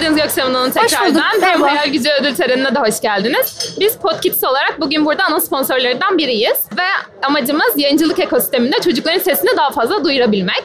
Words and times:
geldiniz 0.00 0.22
Gökçe 0.22 0.42
Hanım 0.42 0.70
tekrardan. 0.70 1.08
bulduk, 1.14 1.22
Hem 1.32 1.40
merhaba. 1.40 1.66
Hayal 1.66 1.92
Gücü 1.92 2.10
Ödül 2.20 2.34
Töreni'ne 2.34 2.74
de 2.74 2.78
hoş 2.78 3.00
geldiniz. 3.00 3.74
Biz 3.80 3.96
Podkids 3.96 4.44
olarak 4.44 4.80
bugün 4.80 5.06
burada 5.06 5.24
ana 5.24 5.40
sponsorlarından 5.40 6.18
biriyiz. 6.18 6.58
Ve 6.78 6.82
amacımız 7.26 7.72
yayıncılık 7.76 8.18
ekosisteminde 8.18 8.80
çocukların 8.80 9.18
sesini 9.18 9.56
daha 9.56 9.70
fazla 9.70 10.04
duyurabilmek. 10.04 10.64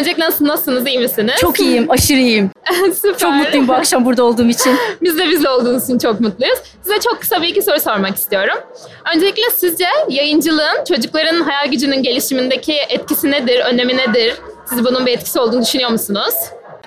Öncelikle 0.00 0.24
nasıl, 0.24 0.46
nasılsınız, 0.46 0.86
iyi 0.86 0.98
misiniz? 0.98 1.34
Çok 1.40 1.60
iyiyim, 1.60 1.86
aşırı 1.90 2.18
iyiyim. 2.18 2.50
Süper. 2.94 3.18
Çok 3.18 3.32
mutluyum 3.32 3.68
bu 3.68 3.72
akşam 3.72 4.04
burada 4.04 4.24
olduğum 4.24 4.48
için. 4.48 4.76
Biz 5.02 5.18
de 5.18 5.28
bizle 5.30 5.48
olduğunuz 5.48 5.84
için 5.84 5.98
çok 5.98 6.20
mutluyuz. 6.20 6.58
Size 6.82 7.00
çok 7.00 7.20
kısa 7.20 7.42
bir 7.42 7.48
iki 7.48 7.62
soru 7.62 7.80
sormak 7.80 8.16
istiyorum. 8.16 8.58
Öncelikle 9.14 9.42
sizce 9.56 9.86
yayıncılığın 10.08 10.84
çocukların 10.88 11.40
hayal 11.42 11.66
gücünün 11.70 12.02
gelişimindeki 12.02 12.72
etkisi 12.88 13.30
nedir, 13.30 13.60
önemi 13.60 13.96
nedir? 13.96 14.34
Siz 14.68 14.84
bunun 14.84 15.06
bir 15.06 15.12
etkisi 15.12 15.40
olduğunu 15.40 15.62
düşünüyor 15.62 15.90
musunuz? 15.90 16.34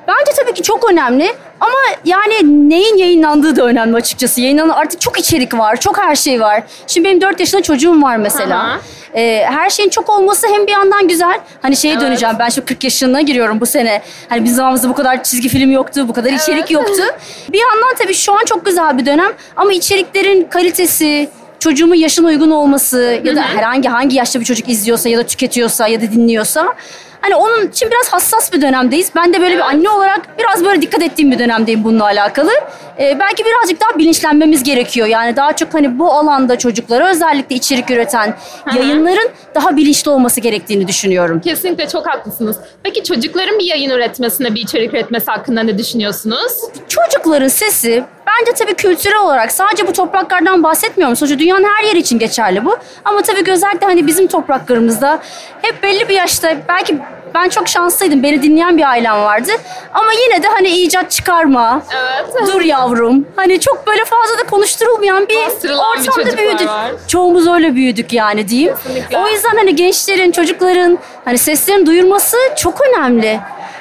Bence 0.09 0.31
tabii 0.41 0.53
ki 0.53 0.61
çok 0.63 0.91
önemli 0.91 1.33
ama 1.59 1.77
yani 2.05 2.69
neyin 2.69 2.97
yayınlandığı 2.97 3.55
da 3.55 3.63
önemli 3.65 3.95
açıkçası. 3.95 4.41
Yayınlanan 4.41 4.69
artık 4.73 5.01
çok 5.01 5.19
içerik 5.19 5.53
var, 5.53 5.79
çok 5.79 5.97
her 5.97 6.15
şey 6.15 6.41
var. 6.41 6.63
Şimdi 6.87 7.07
benim 7.07 7.21
4 7.21 7.39
yaşında 7.39 7.61
çocuğum 7.61 8.01
var 8.01 8.17
mesela. 8.17 8.75
Hı. 8.75 8.79
Ee, 9.15 9.45
her 9.49 9.69
şeyin 9.69 9.89
çok 9.89 10.09
olması 10.09 10.47
hem 10.47 10.67
bir 10.67 10.71
yandan 10.71 11.07
güzel. 11.07 11.39
Hani 11.61 11.75
şeye 11.75 11.93
Evet. 11.93 12.01
döneceğim 12.01 12.35
ben 12.39 12.49
şimdi 12.49 12.65
40 12.65 12.83
yaşına 12.83 13.21
giriyorum 13.21 13.59
bu 13.61 13.65
sene. 13.65 14.01
Hani 14.29 14.43
bizim 14.43 14.55
zamanımızda 14.55 14.89
bu 14.89 14.93
kadar 14.93 15.23
çizgi 15.23 15.49
film 15.49 15.71
yoktu, 15.71 16.05
bu 16.07 16.13
kadar 16.13 16.31
içerik 16.31 16.59
Evet. 16.59 16.71
yoktu. 16.71 17.03
Bir 17.51 17.59
yandan 17.59 17.95
tabii 18.03 18.13
şu 18.13 18.33
an 18.33 18.45
çok 18.45 18.65
güzel 18.65 18.97
bir 18.97 19.05
dönem 19.05 19.31
ama 19.55 19.73
içeriklerin 19.73 20.43
kalitesi, 20.43 21.29
çocuğumun 21.59 21.95
yaşına 21.95 22.27
uygun 22.27 22.51
olması 22.51 23.21
ya 23.23 23.35
da 23.35 23.41
herhangi 23.41 23.89
hangi 23.89 24.15
yaşta 24.15 24.39
bir 24.39 24.45
çocuk 24.45 24.69
izliyorsa 24.69 25.09
ya 25.09 25.17
da 25.17 25.23
tüketiyorsa 25.23 25.87
ya 25.87 26.01
da 26.01 26.11
dinliyorsa 26.11 26.75
Hani 27.21 27.35
onun 27.35 27.67
için 27.67 27.89
biraz 27.91 28.13
hassas 28.13 28.53
bir 28.53 28.61
dönemdeyiz. 28.61 29.11
Ben 29.15 29.33
de 29.33 29.41
böyle 29.41 29.55
bir 29.55 29.61
anne 29.61 29.89
olarak 29.89 30.21
biraz 30.39 30.65
böyle 30.65 30.81
dikkat 30.81 31.03
ettiğim 31.03 31.31
bir 31.31 31.39
dönemdeyim 31.39 31.83
bununla 31.83 32.03
alakalı. 32.03 32.51
Ee, 32.99 33.17
belki 33.19 33.43
birazcık 33.45 33.81
daha 33.81 33.97
bilinçlenmemiz 33.97 34.63
gerekiyor. 34.63 35.07
Yani 35.07 35.35
daha 35.35 35.55
çok 35.55 35.73
hani 35.73 35.99
bu 35.99 36.11
alanda 36.11 36.57
çocuklara 36.57 37.09
özellikle 37.09 37.55
içerik 37.55 37.91
üreten 37.91 38.35
yayınların 38.75 39.29
daha 39.55 39.77
bilinçli 39.77 40.11
olması 40.11 40.41
gerektiğini 40.41 40.87
düşünüyorum. 40.87 41.39
Kesinlikle 41.39 41.87
çok 41.87 42.07
haklısınız. 42.07 42.57
Peki 42.83 43.03
çocukların 43.03 43.59
bir 43.59 43.65
yayın 43.65 43.89
üretmesine, 43.89 44.55
bir 44.55 44.61
içerik 44.61 44.93
üretmesi 44.93 45.31
hakkında 45.31 45.63
ne 45.63 45.77
düşünüyorsunuz? 45.77 46.53
Çocukların 46.87 47.47
sesi 47.47 48.03
bence 48.39 48.51
tabii 48.53 48.73
kültürel 48.73 49.17
olarak 49.19 49.51
sadece 49.51 49.87
bu 49.87 49.93
topraklardan 49.93 50.63
bahsetmiyorum. 50.63 51.15
Sonuçta 51.15 51.39
dünyanın 51.39 51.63
her 51.63 51.83
yeri 51.83 51.97
için 51.99 52.19
geçerli 52.19 52.65
bu. 52.65 52.77
Ama 53.05 53.21
tabii 53.21 53.51
özellikle 53.51 53.87
hani 53.87 54.07
bizim 54.07 54.27
topraklarımızda 54.27 55.19
hep 55.61 55.83
belli 55.83 56.09
bir 56.09 56.15
yaşta 56.15 56.57
belki 56.67 56.97
ben 57.35 57.49
çok 57.49 57.67
şanslıydım. 57.67 58.23
Beni 58.23 58.41
dinleyen 58.43 58.77
bir 58.77 58.89
ailem 58.89 59.23
vardı. 59.23 59.51
Ama 59.93 60.11
yine 60.13 60.43
de 60.43 60.47
hani 60.47 60.67
icat 60.69 61.11
çıkarma. 61.11 61.81
Evet. 61.95 62.47
Dur 62.47 62.61
yavrum. 62.61 63.25
Hani 63.35 63.59
çok 63.59 63.87
böyle 63.87 64.05
fazla 64.05 64.37
da 64.37 64.43
konuşturulmayan 64.49 65.27
bir 65.29 65.45
Bastırılan 65.45 65.93
bir 65.95 65.99
ortamda 66.01 66.11
çocuklar 66.23 66.37
büyüdük. 66.37 66.67
var. 66.67 66.91
Çoğumuz 67.07 67.47
öyle 67.47 67.75
büyüdük 67.75 68.13
yani 68.13 68.47
diyeyim. 68.47 68.73
Kesinlikle. 68.83 69.17
O 69.17 69.27
yüzden 69.27 69.55
hani 69.57 69.75
gençlerin, 69.75 70.31
çocukların 70.31 70.97
hani 71.25 71.37
seslerini 71.37 71.85
duyurması 71.85 72.37
çok 72.57 72.81
önemli. 72.81 73.39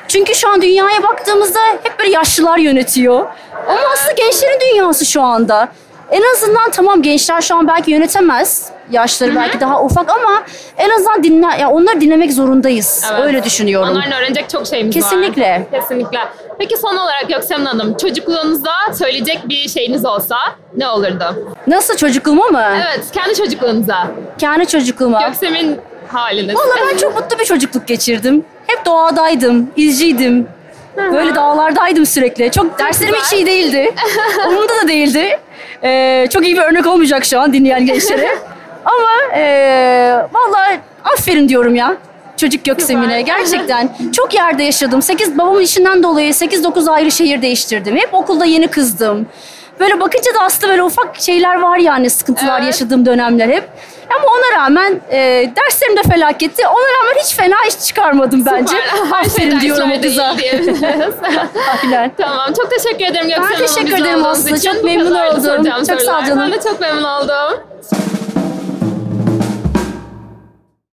Çünkü 0.09 0.35
şu 0.35 0.49
an 0.49 0.63
dünyaya 0.63 1.03
baktığımızda 1.03 1.61
hep 1.83 1.99
böyle 1.99 2.11
yaşlılar 2.11 2.59
yönetiyor. 2.59 3.27
Ama 3.69 3.81
aslında 3.93 4.13
gençlerin 4.13 4.61
dünyası 4.61 5.07
şu 5.07 5.23
anda. 5.23 5.69
En 6.11 6.23
azından 6.35 6.71
tamam 6.71 7.03
gençler 7.03 7.41
şu 7.41 7.57
an 7.57 7.69
belki 7.69 7.91
yönetemez. 7.91 8.69
Yaşları 8.91 9.37
belki 9.37 9.61
daha 9.61 9.83
ufak 9.83 10.11
ama 10.11 10.43
en 10.77 10.91
azından 10.91 11.25
dinle, 11.25 11.47
ya 11.61 11.71
onları 11.71 12.01
dinlemek 12.01 12.33
zorundayız. 12.33 13.05
Evet. 13.13 13.21
Öyle 13.25 13.45
düşünüyorum. 13.45 13.89
Onların 13.89 14.13
öğrenecek 14.13 14.51
çok 14.51 14.67
şeyimiz 14.67 14.95
Kesinlikle. 14.95 15.67
var. 15.73 15.81
Kesinlikle. 15.81 16.19
Peki 16.59 16.77
son 16.77 16.97
olarak 16.97 17.29
Gökçen 17.29 17.65
Hanım, 17.65 17.97
çocukluğunuzda 17.97 18.71
söyleyecek 18.99 19.49
bir 19.49 19.69
şeyiniz 19.69 20.05
olsa 20.05 20.37
ne 20.77 20.89
olurdu? 20.89 21.55
Nasıl 21.67 21.97
çocukluğuma 21.97 22.47
mı? 22.47 22.65
Evet, 22.75 23.05
kendi 23.13 23.35
çocukluğunuza. 23.35 24.07
Kendi 24.39 24.67
çocukluğuma. 24.67 25.23
Göksem'in 25.27 25.81
haliniz. 26.13 26.57
Valla 26.57 26.75
ben 26.93 26.97
çok 26.97 27.15
mutlu 27.21 27.39
bir 27.39 27.45
çocukluk 27.45 27.87
geçirdim. 27.87 28.45
Hep 28.67 28.87
doğadaydım, 28.87 29.71
izciydim. 29.77 30.49
Böyle 30.97 31.35
dağlardaydım 31.35 32.07
sürekli. 32.07 32.51
Çok 32.51 32.79
derslerim 32.79 33.15
hiç 33.15 33.33
iyi 33.33 33.47
değildi. 33.47 33.95
Umurumda 34.49 34.73
da 34.85 34.89
değildi. 34.89 35.39
Ee, 35.85 36.27
çok 36.33 36.45
iyi 36.45 36.57
bir 36.57 36.63
örnek 36.63 36.87
olmayacak 36.87 37.25
şu 37.25 37.41
an 37.41 37.53
dinleyen 37.53 37.87
gençlere. 37.87 38.29
Ama 38.85 39.37
ee, 39.37 40.17
valla 40.33 40.77
aferin 41.05 41.49
diyorum 41.49 41.75
ya. 41.75 41.97
Çocuk 42.37 42.65
Göksemine 42.65 43.23
gerçekten 43.23 43.91
çok 44.13 44.35
yerde 44.35 44.63
yaşadım. 44.63 45.03
8 45.03 45.39
babamın 45.39 45.61
işinden 45.61 46.03
dolayı 46.03 46.33
8-9 46.33 46.91
ayrı 46.91 47.11
şehir 47.11 47.43
değiştirdim. 47.43 47.97
Hep 47.97 48.15
okulda 48.15 48.45
yeni 48.45 48.69
kızdım. 48.69 49.27
Böyle 49.81 50.01
bakınca 50.01 50.35
da 50.35 50.41
aslında 50.43 50.69
böyle 50.73 50.83
ufak 50.83 51.17
şeyler 51.21 51.61
var 51.61 51.79
yani 51.79 52.11
sıkıntılar 52.11 52.59
Evet. 52.59 52.67
yaşadığım 52.67 53.07
dönemler 53.07 53.49
hep. 53.49 53.69
Ama 54.17 54.25
ona 54.29 54.63
rağmen 54.63 55.01
e, 55.11 55.17
derslerim 55.57 55.97
de 55.97 56.03
felaketti. 56.03 56.67
Ona 56.67 56.75
rağmen 57.01 57.21
hiç 57.23 57.35
fena 57.35 57.57
iş 57.69 57.79
çıkarmadım 57.87 58.47
bence. 58.47 58.77
Süper. 58.97 59.19
Aferin 59.21 59.61
diyorum 59.61 59.93
o 59.99 60.01
kıza. 60.01 60.25
Aynen. 61.85 62.13
tamam, 62.19 62.53
çok 62.57 62.71
teşekkür 62.71 63.05
ederim 63.05 63.29
Göksen 63.29 63.43
Hanım. 63.43 63.67
teşekkür 63.67 64.03
ederim 64.03 64.21
olduğunuz 64.21 64.39
Aslı. 64.47 64.57
için. 64.57 64.73
Çok 64.75 64.85
memnun 64.85 65.15
oldum. 65.15 65.65
Çok 65.65 65.87
sağ 65.87 65.95
ol 65.95 65.99
sorular. 65.99 66.27
canım. 66.27 66.39
Ben 66.45 66.53
de 66.53 66.63
çok 66.63 66.81
memnun 66.81 67.03
oldum. 67.05 67.61